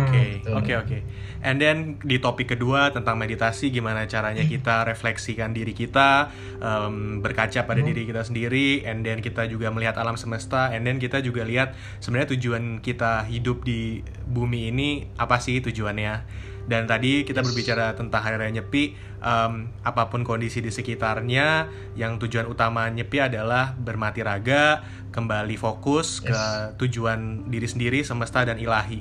Oke, 0.07 0.25
oke, 0.51 0.73
oke. 0.87 0.99
And 1.43 1.63
then 1.63 2.01
di 2.03 2.19
topik 2.19 2.57
kedua 2.57 2.91
tentang 2.91 3.21
meditasi, 3.21 3.71
gimana 3.71 4.09
caranya 4.11 4.43
hmm. 4.43 4.53
kita 4.57 4.87
refleksikan 4.89 5.53
diri 5.53 5.77
kita, 5.77 6.33
um, 6.59 7.21
berkaca 7.21 7.67
pada 7.67 7.81
hmm. 7.83 7.89
diri 7.93 8.03
kita 8.09 8.23
sendiri, 8.27 8.83
and 8.87 9.07
then 9.07 9.23
kita 9.23 9.47
juga 9.47 9.71
melihat 9.71 10.01
alam 10.01 10.19
semesta, 10.19 10.73
and 10.75 10.83
then 10.89 10.97
kita 10.97 11.23
juga 11.23 11.47
lihat 11.47 11.77
sebenarnya 12.03 12.35
tujuan 12.35 12.83
kita 12.83 13.27
hidup 13.29 13.63
di 13.63 14.03
bumi 14.27 14.73
ini 14.75 15.07
apa 15.21 15.39
sih 15.39 15.63
tujuannya 15.63 16.47
dan 16.67 16.91
tadi 16.91 17.23
kita 17.23 17.41
yes. 17.41 17.47
berbicara 17.47 17.87
tentang 17.95 18.21
hari 18.27 18.37
raya 18.43 18.53
nyepi, 18.59 18.99
um, 19.23 19.71
apa 19.87 20.11
pun 20.11 20.27
kondisi 20.27 20.59
di 20.59 20.75
sekitarnya, 20.75 21.71
yang 21.95 22.19
tujuan 22.19 22.51
utama 22.51 22.91
nyepi 22.91 23.23
adalah 23.23 23.71
bermati 23.79 24.27
raga, 24.27 24.83
kembali 25.15 25.55
fokus 25.55 26.21
yes. 26.21 26.27
ke 26.27 26.39
tujuan 26.83 27.47
diri 27.47 27.71
sendiri, 27.71 27.99
semesta 28.03 28.42
dan 28.42 28.59
ilahi. 28.59 29.01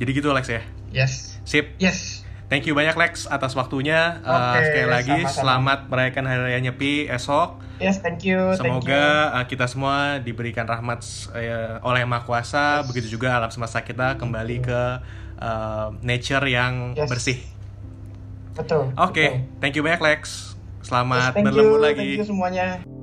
Jadi 0.00 0.10
gitu 0.16 0.32
Lex 0.32 0.48
ya. 0.48 0.62
Yes. 0.88 1.36
Sip. 1.44 1.76
Yes. 1.76 2.24
Thank 2.48 2.66
you 2.66 2.74
banyak 2.74 2.96
Lex 2.96 3.30
atas 3.30 3.54
waktunya. 3.54 4.18
Okay, 4.24 4.32
uh, 4.32 4.64
sekali 4.66 4.88
lagi 4.90 5.18
sama-sama. 5.22 5.38
selamat 5.38 5.78
merayakan 5.86 6.24
hari 6.26 6.40
raya 6.50 6.58
nyepi 6.58 7.06
esok. 7.06 7.62
Yes, 7.78 8.02
thank 8.02 8.26
you. 8.26 8.56
Semoga 8.58 8.82
thank 8.82 8.90
you. 8.90 9.38
Uh, 9.38 9.44
kita 9.46 9.64
semua 9.70 10.18
diberikan 10.18 10.66
rahmat 10.66 11.04
uh, 11.30 11.78
oleh 11.86 12.02
Maha 12.08 12.26
Kuasa, 12.26 12.82
yes. 12.82 12.90
begitu 12.90 13.06
juga 13.20 13.38
alam 13.38 13.52
semesta 13.54 13.84
kita 13.86 14.18
kembali 14.18 14.56
ke 14.66 14.80
uh, 15.38 15.94
nature 16.02 16.44
yang 16.50 16.98
yes. 16.98 17.06
bersih. 17.06 17.38
Betul. 18.56 18.90
Oke, 18.98 19.14
okay. 19.14 19.28
thank 19.62 19.78
you 19.78 19.86
banyak 19.86 20.02
Lex. 20.02 20.56
Selamat 20.82 21.38
yes, 21.38 21.44
berlembur 21.44 21.78
lagi. 21.78 22.18
Thank 22.18 22.20
you 22.24 22.26
semuanya. 22.26 22.99